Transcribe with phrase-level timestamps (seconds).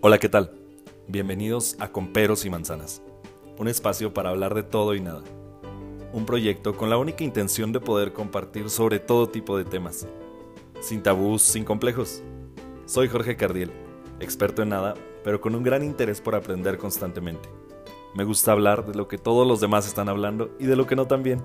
[0.00, 0.52] Hola, ¿qué tal?
[1.08, 3.02] Bienvenidos a Comperos y Manzanas,
[3.58, 5.24] un espacio para hablar de todo y nada.
[6.12, 10.06] Un proyecto con la única intención de poder compartir sobre todo tipo de temas,
[10.80, 12.22] sin tabús, sin complejos.
[12.86, 13.72] Soy Jorge Cardiel,
[14.20, 17.48] experto en nada, pero con un gran interés por aprender constantemente.
[18.14, 20.94] Me gusta hablar de lo que todos los demás están hablando y de lo que
[20.94, 21.42] no también.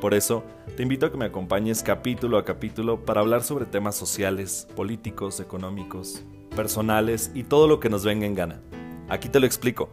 [0.00, 0.42] Por eso,
[0.76, 5.38] te invito a que me acompañes capítulo a capítulo para hablar sobre temas sociales, políticos,
[5.38, 6.24] económicos,
[6.56, 8.60] personales y todo lo que nos venga en gana.
[9.08, 9.90] Aquí te lo explico,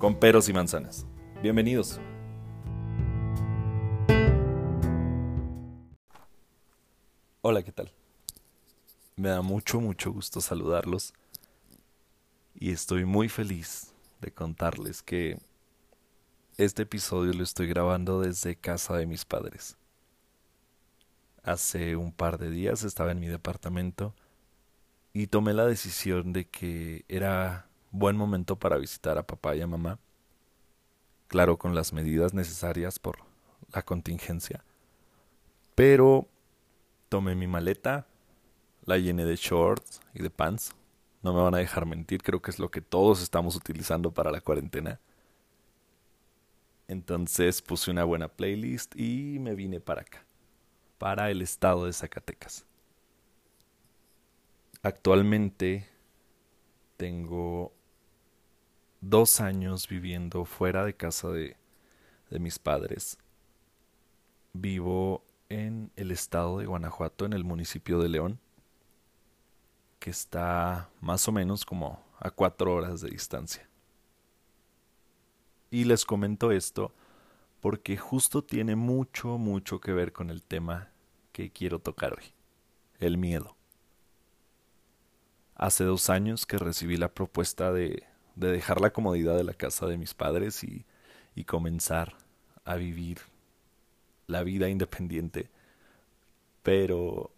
[0.00, 1.06] con peros y manzanas.
[1.40, 2.00] Bienvenidos.
[7.42, 7.92] Hola, ¿qué tal?
[9.14, 11.12] Me da mucho, mucho gusto saludarlos
[12.54, 15.38] y estoy muy feliz de contarles que
[16.56, 19.76] este episodio lo estoy grabando desde casa de mis padres.
[21.44, 24.14] Hace un par de días estaba en mi departamento
[25.18, 29.66] y tomé la decisión de que era buen momento para visitar a papá y a
[29.66, 29.98] mamá.
[31.26, 33.18] Claro, con las medidas necesarias por
[33.72, 34.62] la contingencia.
[35.74, 36.28] Pero
[37.08, 38.06] tomé mi maleta,
[38.84, 40.76] la llené de shorts y de pants.
[41.24, 44.30] No me van a dejar mentir, creo que es lo que todos estamos utilizando para
[44.30, 45.00] la cuarentena.
[46.86, 50.24] Entonces puse una buena playlist y me vine para acá,
[50.96, 52.68] para el estado de Zacatecas.
[54.88, 55.86] Actualmente
[56.96, 57.74] tengo
[59.02, 61.58] dos años viviendo fuera de casa de,
[62.30, 63.18] mis padres.
[64.54, 68.40] Vivo en el estado de Guanajuato, en el municipio de León,
[69.98, 73.68] que está más o menos como a cuatro horas de distancia.
[75.70, 76.94] Y les comento esto
[77.60, 80.88] porque justo tiene mucho, mucho que ver con el tema
[81.32, 82.32] que quiero tocar hoy,
[83.00, 83.57] el miedo.
[85.58, 88.04] Hace dos años que recibí la propuesta de,
[88.36, 90.86] de dejar la comodidad de la casa de mis padres y,
[91.34, 92.14] y comenzar
[92.64, 93.18] a vivir
[94.28, 95.50] la vida independiente,
[96.62, 97.32] pero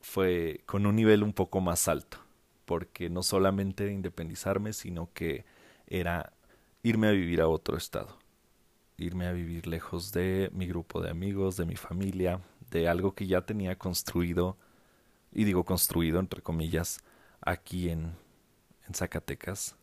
[0.00, 2.18] fue con un nivel un poco más alto,
[2.64, 5.44] porque no solamente independizarme, sino que
[5.88, 6.32] era
[6.84, 8.18] irme a vivir a otro estado,
[8.98, 12.40] irme a vivir lejos de mi grupo de amigos, de mi familia,
[12.70, 14.56] de algo que ya tenía construido,
[15.32, 17.00] y digo construido entre comillas,
[17.40, 18.14] aquí en,
[18.92, 19.74] Zacatecas.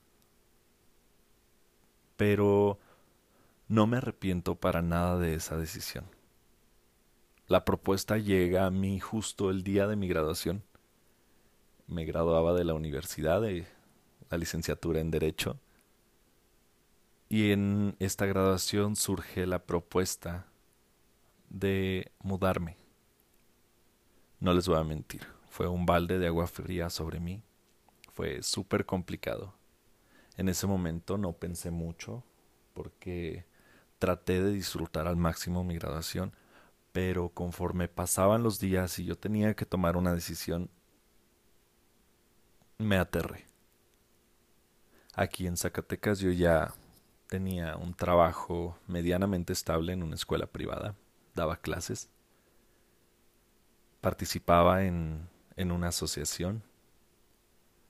[2.15, 2.79] Pero
[3.67, 6.05] no me arrepiento para nada de esa decisión.
[7.47, 10.63] La propuesta llega a mí justo el día de mi graduación.
[11.87, 13.67] Me graduaba de la universidad de
[14.29, 15.59] la licenciatura en Derecho
[17.33, 20.45] y en esta graduación surge la propuesta
[21.49, 22.77] de mudarme.
[24.39, 25.21] No les voy a mentir,
[25.53, 27.43] fue un balde de agua fría sobre mí.
[28.11, 29.53] Fue súper complicado.
[30.35, 32.23] En ese momento no pensé mucho
[32.73, 33.45] porque
[33.99, 36.33] traté de disfrutar al máximo mi graduación,
[36.91, 40.71] pero conforme pasaban los días y yo tenía que tomar una decisión,
[42.79, 43.45] me aterré.
[45.13, 46.73] Aquí en Zacatecas yo ya
[47.27, 50.95] tenía un trabajo medianamente estable en una escuela privada,
[51.35, 52.09] daba clases,
[54.01, 56.63] participaba en, en una asociación,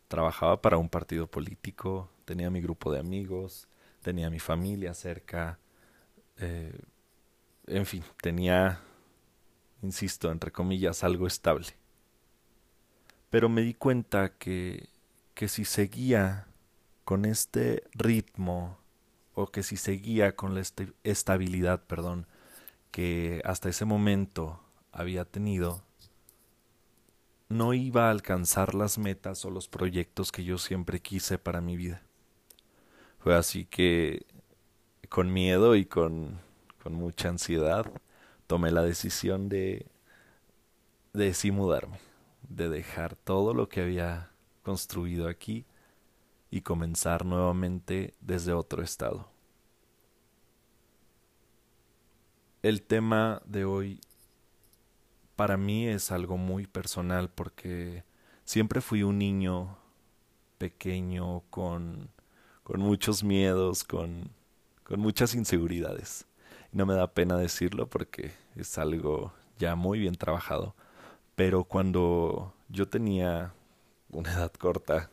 [0.08, 3.68] trabajaba para un partido político, tenía mi grupo de amigos,
[4.02, 5.60] tenía mi familia cerca,
[6.38, 6.78] eh,
[7.68, 8.82] en fin, tenía,
[9.82, 11.68] insisto, entre comillas, algo estable.
[13.30, 14.90] Pero me di cuenta que,
[15.34, 16.48] que si seguía
[17.04, 18.78] con este ritmo
[19.34, 20.62] o que si seguía con la
[21.04, 22.28] estabilidad, perdón,
[22.92, 24.60] que hasta ese momento
[24.92, 25.84] había tenido,
[27.54, 31.78] no iba a alcanzar las metas o los proyectos que yo siempre quise para mi
[31.78, 32.02] vida.
[33.20, 34.26] Fue así que,
[35.10, 36.40] con miedo y con,
[36.82, 37.86] con mucha ansiedad,
[38.48, 39.88] tomé la decisión de,
[41.14, 42.00] de sí mudarme,
[42.50, 44.32] de dejar todo lo que había
[44.64, 45.66] construido aquí
[46.52, 49.30] y comenzar nuevamente desde otro estado.
[52.62, 54.00] El tema de hoy
[55.36, 58.04] para mí es algo muy personal porque
[58.46, 59.78] siempre fui un niño
[60.58, 62.10] pequeño con,
[62.64, 64.30] con muchos miedos, con,
[64.84, 66.26] con muchas inseguridades.
[66.72, 70.76] No me da pena decirlo porque es algo ya muy bien trabajado.
[71.36, 73.54] Pero cuando yo tenía
[74.10, 75.10] una edad corta,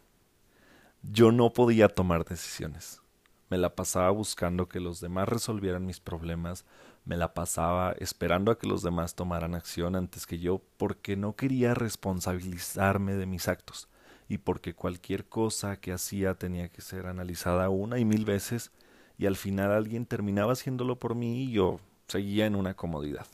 [1.02, 3.00] yo no podía tomar decisiones.
[3.49, 6.64] Me la pasaba buscando que los demás resolvieran mis problemas,
[7.05, 11.35] me la pasaba esperando a que los demás tomaran acción antes que yo porque no
[11.35, 13.88] quería responsabilizarme de mis actos
[14.29, 18.70] y porque cualquier cosa que hacía tenía que ser analizada una y mil veces
[19.19, 23.26] y al final alguien terminaba haciéndolo por mí y yo seguía en una comodidad.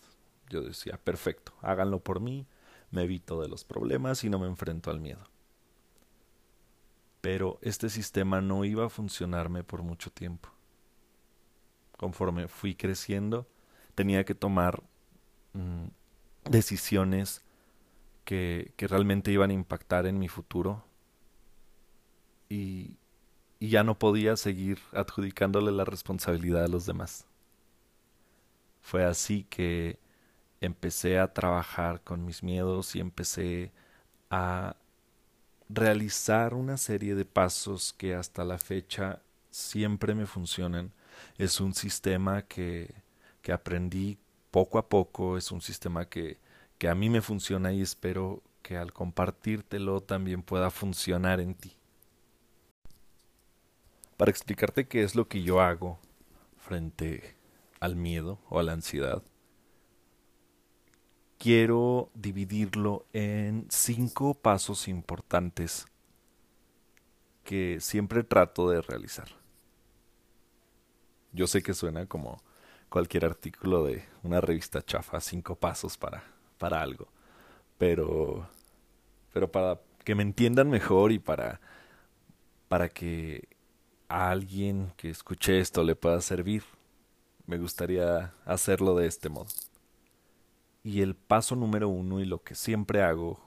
[0.49, 2.47] Yo decía, perfecto, háganlo por mí,
[2.91, 5.29] me evito de los problemas y no me enfrento al miedo.
[7.21, 10.49] Pero este sistema no iba a funcionarme por mucho tiempo.
[11.97, 13.47] Conforme fui creciendo,
[13.97, 14.85] tenía que tomar
[15.55, 15.87] mm,
[16.49, 17.43] decisiones
[18.25, 20.85] que, realmente iban a impactar en mi futuro
[22.49, 22.97] y,
[23.59, 27.27] y ya no podía seguir adjudicándole la responsabilidad a los demás.
[28.83, 29.99] Fue así que
[30.61, 33.73] empecé a trabajar con mis miedos y empecé
[34.31, 34.77] a
[35.69, 40.93] realizar una serie de pasos que hasta la fecha siempre me funcionan.
[41.39, 43.06] Es un sistema que,
[43.47, 44.19] que aprendí
[44.51, 46.41] poco a poco, es un sistema que,
[46.79, 51.77] que a mí me funciona y espero que al compartírtelo también pueda funcionar en ti.
[54.17, 56.01] Para explicarte qué es lo que yo hago
[56.59, 57.37] frente
[57.79, 59.23] al miedo o a la ansiedad,
[61.39, 65.87] quiero dividirlo en cinco pasos importantes
[67.45, 69.29] que siempre trato de realizar.
[71.31, 72.43] Yo sé que suena como
[72.89, 76.25] cualquier artículo de una revista chafa, cinco pasos para,
[76.59, 77.09] para algo,
[77.79, 78.49] pero,
[79.33, 81.61] pero para que me entiendan mejor y para,
[82.69, 83.49] para que
[84.09, 86.63] a alguien que escuche esto le pueda servir,
[87.47, 89.49] me gustaría hacerlo de este modo.
[90.83, 93.41] Y el paso número uno y lo que siempre hago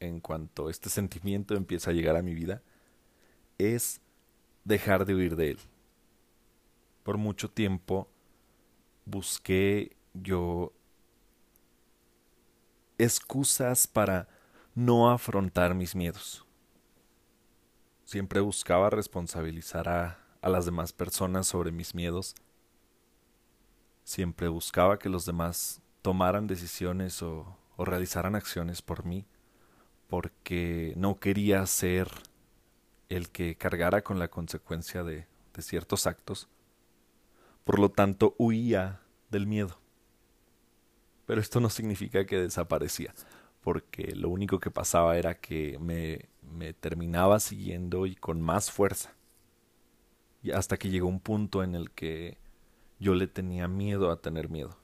[0.00, 2.62] en cuanto este sentimiento empieza a llegar a mi vida
[3.58, 4.00] es
[4.64, 5.58] dejar de huir de él.
[7.02, 8.08] Por mucho tiempo
[9.04, 10.72] busqué yo
[12.98, 14.28] excusas para
[14.74, 16.44] no afrontar mis miedos.
[18.04, 22.34] Siempre buscaba responsabilizar a, las demás personas sobre mis miedos.
[24.04, 29.24] Siempre buscaba que los demás tomaran decisiones o, realizaran acciones por mí,
[30.08, 32.10] porque no quería ser
[33.08, 35.26] el que cargara con la consecuencia de
[35.58, 36.48] ciertos actos.
[37.64, 39.78] Por lo tanto, huía del miedo.
[41.26, 43.14] Pero esto no significa que desaparecía,
[43.60, 49.14] porque lo único que pasaba era que me, me terminaba siguiendo y con más fuerza.
[50.42, 52.38] Y hasta que llegó un punto en el que
[52.98, 54.76] yo le tenía miedo a tener miedo.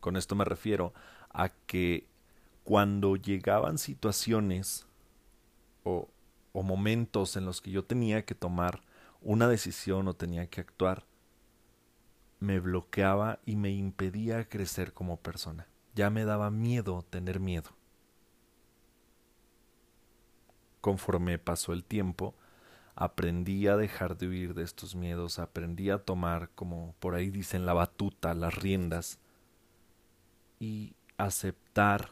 [0.00, 0.92] Con esto me refiero
[1.30, 2.06] a que
[2.64, 4.86] cuando llegaban situaciones
[5.84, 6.08] o,
[6.52, 8.82] o momentos en los que yo tenía que tomar
[9.22, 11.04] una decisión o tenía que actuar,
[12.40, 15.68] me bloqueaba y me impedía crecer como persona.
[15.94, 17.70] Ya me daba miedo tener miedo.
[20.80, 22.34] Conforme pasó el tiempo,
[22.94, 27.66] aprendí a dejar de huir de estos miedos, aprendí a tomar, como por ahí dicen,
[27.66, 29.18] la batuta, las riendas,
[30.58, 32.10] y aceptar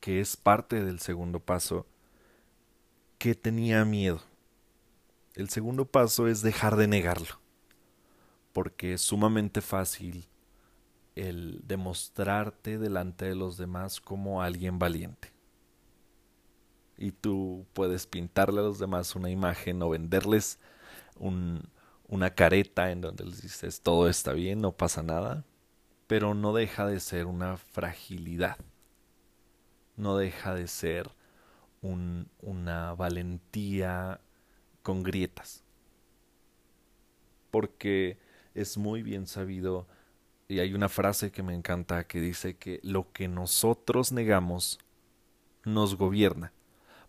[0.00, 1.86] que es parte del segundo paso,
[3.18, 4.20] que tenía miedo.
[5.34, 7.40] El segundo paso es dejar de negarlo,
[8.52, 10.28] porque es sumamente fácil
[11.14, 15.32] el demostrarte delante de los demás como alguien valiente.
[16.96, 20.58] Y tú puedes pintarle a los demás una imagen o venderles
[21.16, 21.68] un,
[22.08, 25.44] una careta en donde les dices todo está bien, no pasa nada,
[26.06, 28.58] pero no deja de ser una fragilidad,
[29.96, 31.10] no deja de ser
[31.80, 34.20] un, una valentía
[34.82, 35.64] con grietas,
[37.50, 38.18] porque
[38.54, 39.86] es muy bien sabido,
[40.48, 44.78] y hay una frase que me encanta que dice que lo que nosotros negamos
[45.64, 46.52] nos gobierna,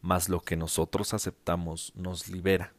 [0.01, 2.73] mas lo que nosotros aceptamos nos libera.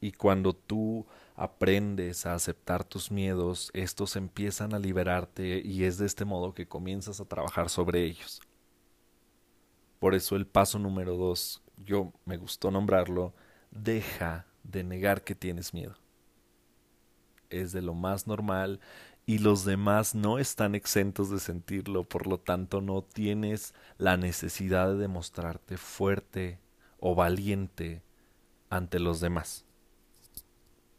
[0.00, 6.06] Y cuando tú aprendes a aceptar tus miedos, estos empiezan a liberarte y es de
[6.06, 8.40] este modo que comienzas a trabajar sobre ellos.
[9.98, 13.34] Por eso el paso número dos, yo me gustó nombrarlo,
[13.70, 15.96] deja de negar que tienes miedo.
[17.60, 18.80] Es de lo más normal
[19.26, 24.88] y los demás no están exentos de sentirlo, por lo tanto no tienes la necesidad
[24.88, 26.58] de demostrarte fuerte
[26.98, 28.02] o valiente
[28.70, 29.64] ante los demás.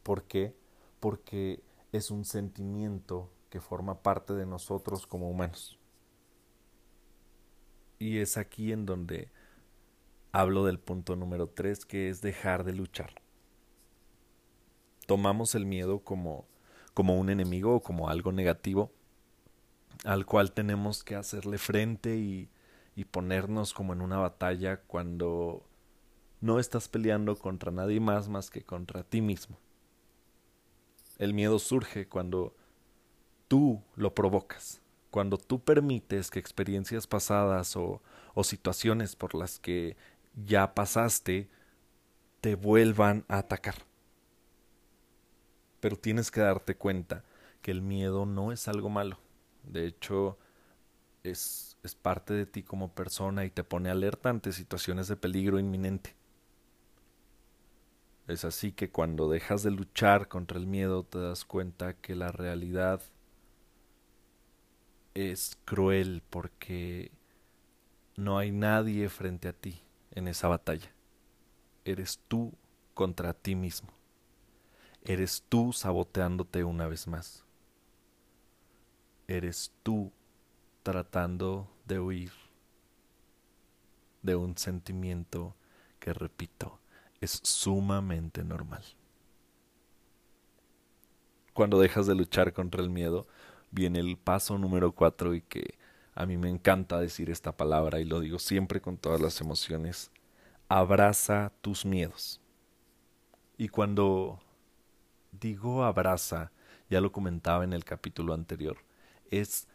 [0.02, 0.56] ¿Por qué?
[1.00, 5.80] Porque es un sentimiento que forma parte de nosotros como humanos.
[8.00, 9.32] Y es aquí en donde
[10.32, 13.25] hablo del punto número tres, que es dejar de luchar.
[15.06, 16.46] Tomamos el miedo como,
[16.94, 18.92] como un enemigo o como algo negativo
[20.04, 22.50] al cual tenemos que hacerle frente y,
[22.96, 25.64] y ponernos como en una batalla cuando
[26.42, 29.58] no estás peleando contra nadie más más que contra ti mismo.
[31.18, 32.54] El miedo surge cuando
[33.48, 34.82] tú lo provocas,
[35.12, 38.02] cuando tú permites que experiencias pasadas o,
[38.34, 39.96] o situaciones por las que
[40.36, 41.50] ya pasaste
[42.42, 43.76] te vuelvan a atacar.
[45.86, 47.24] Pero tienes que darte cuenta
[47.62, 49.20] que el miedo no es algo malo.
[49.62, 50.36] De hecho,
[51.22, 55.60] es, es parte de ti como persona y te pone alerta ante situaciones de peligro
[55.60, 56.16] inminente.
[58.28, 62.32] Es así que cuando dejas de luchar contra el miedo te das cuenta que la
[62.32, 63.04] realidad
[65.14, 67.12] es cruel porque
[68.16, 69.84] no hay nadie frente a ti
[70.16, 70.92] en esa batalla.
[71.84, 72.54] Eres tú
[72.96, 73.94] contra ti mismo.
[75.08, 77.46] Eres tú saboteándote una vez más.
[79.28, 80.12] Eres tú
[80.82, 82.32] tratando de huir
[84.24, 85.56] de un sentimiento
[86.00, 86.80] que, repito,
[87.22, 88.84] es sumamente normal.
[91.54, 93.28] Cuando dejas de luchar contra el miedo,
[93.70, 95.76] viene el paso número cuatro y que
[96.16, 100.10] a mí me encanta decir esta palabra y lo digo siempre con todas las emociones.
[100.68, 102.42] Abraza tus miedos.
[103.58, 104.40] Y cuando
[105.40, 106.52] digo abraza,
[106.90, 108.78] ya lo comentaba en el capítulo anterior,
[109.32, 109.68] es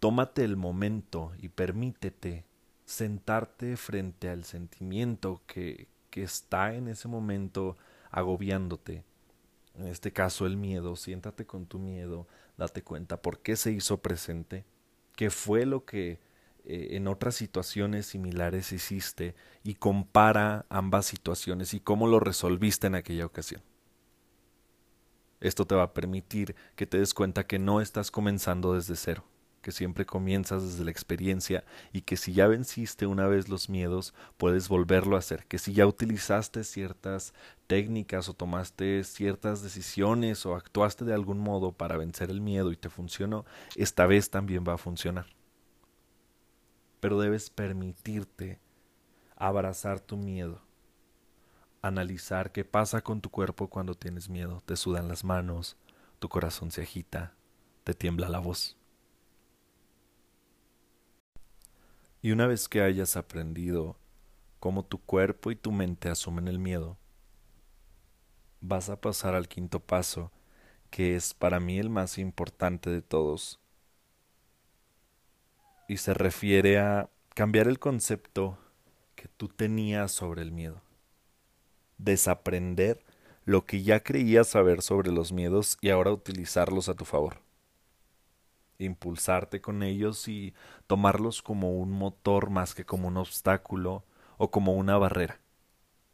[0.00, 2.44] tómate el momento y permítete
[2.84, 7.76] sentarte frente al sentimiento que, que está en ese momento
[8.10, 9.04] agobiándote.
[9.74, 13.98] En este caso el miedo, siéntate con tu miedo, date cuenta por qué se hizo
[13.98, 14.64] presente,
[15.14, 16.20] qué fue lo que
[16.64, 22.96] eh, en otras situaciones similares hiciste y compara ambas situaciones y cómo lo resolviste en
[22.96, 23.62] aquella ocasión.
[25.46, 29.22] Esto te va a permitir que te des cuenta que no estás comenzando desde cero,
[29.62, 31.62] que siempre comienzas desde la experiencia
[31.92, 35.72] y que si ya venciste una vez los miedos, puedes volverlo a hacer, que si
[35.72, 37.32] ya utilizaste ciertas
[37.68, 42.76] técnicas o tomaste ciertas decisiones o actuaste de algún modo para vencer el miedo y
[42.76, 43.44] te funcionó,
[43.76, 45.26] esta vez también va a funcionar.
[46.98, 48.58] Pero debes permitirte
[49.36, 50.65] abrazar tu miedo,
[51.86, 55.76] analizar qué pasa con tu cuerpo cuando tienes miedo, te sudan las manos,
[56.18, 57.34] tu corazón se agita,
[57.84, 58.76] te tiembla la voz.
[62.22, 63.96] Y una vez que hayas aprendido
[64.58, 66.98] cómo tu cuerpo y tu mente asumen el miedo,
[68.60, 70.32] vas a pasar al quinto paso,
[70.90, 73.60] que es para mí el más importante de todos.
[75.88, 78.58] Y se refiere a cambiar el concepto
[79.14, 80.82] que tú tenías sobre el miedo.
[82.06, 83.04] Desaprender
[83.44, 87.44] lo que ya creías saber sobre los miedos y ahora utilizarlos a tu favor
[88.78, 90.54] impulsarte con ellos y
[90.86, 94.04] tomarlos como un motor más que como un obstáculo
[94.36, 95.40] o como una barrera.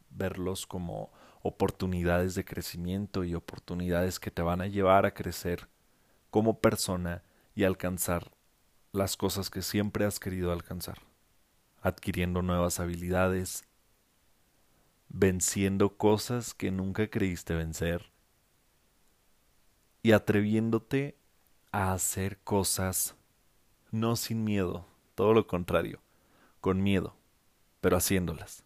[0.09, 5.67] Verlos como oportunidades de crecimiento y oportunidades que te van a llevar a crecer
[6.29, 7.23] como persona
[7.55, 8.31] y alcanzar
[8.91, 10.99] las cosas que siempre has querido alcanzar,
[11.81, 13.65] adquiriendo nuevas habilidades,
[15.09, 18.11] venciendo cosas que nunca creíste vencer
[20.01, 21.17] y atreviéndote
[21.71, 23.15] a hacer cosas
[23.91, 26.01] no sin miedo, todo lo contrario,
[26.61, 27.15] con miedo,
[27.81, 28.63] pero haciéndolas.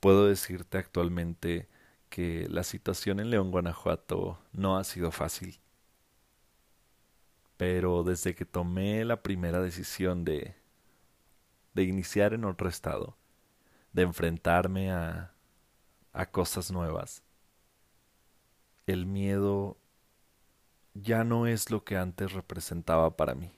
[0.00, 1.68] Puedo decirte actualmente
[2.08, 5.58] que la situación en León, Guanajuato no ha sido fácil.
[7.56, 10.54] Pero desde que tomé la primera decisión de
[11.78, 13.16] de iniciar en otro estado,
[13.92, 15.34] de enfrentarme a
[16.12, 17.22] a cosas nuevas,
[18.88, 19.78] el miedo
[20.92, 23.50] ya no es lo que antes representaba para mí.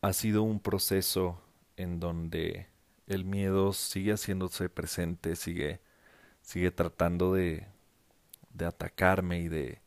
[0.00, 1.40] Ha sido un proceso
[1.76, 2.68] en donde
[3.06, 5.80] el miedo sigue haciéndose presente, sigue,
[6.42, 7.66] sigue tratando de,
[8.54, 9.80] de atacarme y de,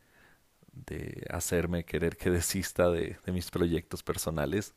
[0.73, 4.75] de hacerme querer que desista de, de mis proyectos personales.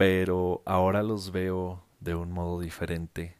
[0.00, 3.36] Pero ahora los veo de un modo diferente,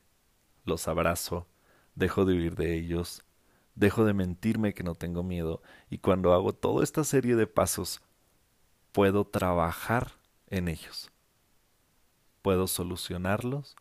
[0.66, 1.46] los abrazo,
[1.94, 3.24] dejo de huir de ellos,
[3.76, 8.02] dejo de mentirme que no tengo miedo y cuando hago toda esta serie de pasos,
[8.92, 10.12] puedo trabajar
[10.48, 11.10] en ellos.
[12.42, 13.74] Puedo solucionarlos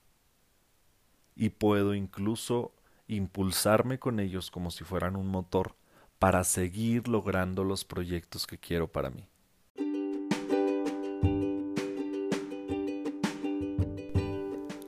[1.36, 2.72] y puedo incluso
[3.10, 5.76] impulsarme con ellos como si fueran un motor
[6.18, 9.28] para seguir logrando los proyectos que quiero para mí.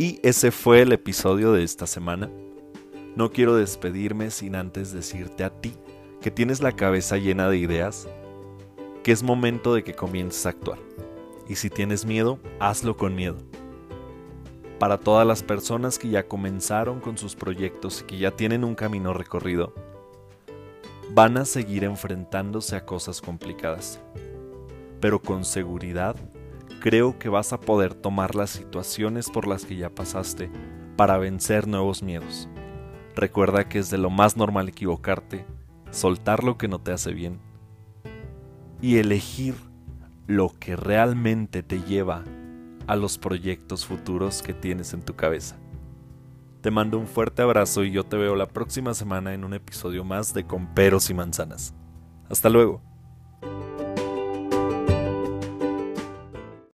[0.02, 2.28] Y ese fue el episodio de esta semana.
[3.16, 5.76] No quiero despedirme sin antes decirte a ti
[6.22, 8.08] que tienes la cabeza llena de ideas,
[9.04, 10.80] que es momento de que comiences a actuar.
[11.48, 13.38] Y si tienes miedo, hazlo con miedo.
[14.80, 18.74] para todas las personas que ya comenzaron con sus proyectos y que ya tienen un
[18.74, 19.72] camino recorrido,
[21.12, 24.00] van a seguir enfrentándose a cosas complicadas.
[25.00, 26.16] Pero con seguridad,
[26.82, 30.50] creo que vas a poder tomar las situaciones por las que ya pasaste
[30.98, 32.50] para vencer nuevos miedos.
[33.16, 35.46] Recuerda que es de lo más normal equivocarte,
[35.92, 37.40] soltar lo que no te hace bien
[38.82, 39.56] y elegir
[40.26, 42.24] lo que realmente te lleva
[42.88, 45.58] a los proyectos futuros que tienes en tu cabeza.
[46.62, 50.04] Te mando un fuerte abrazo y yo te veo la próxima semana en un episodio
[50.04, 51.76] más de Con Peros y Manzanas.
[52.28, 52.91] Hasta luego.